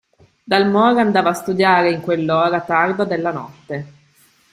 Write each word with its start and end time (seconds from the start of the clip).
Dalmor 0.49 0.97
andava 0.97 1.29
a 1.29 1.33
studiare 1.35 1.91
in 1.91 2.01
quell'ora 2.01 2.61
tarda 2.61 3.03
della 3.03 3.31
notte. 3.31 3.85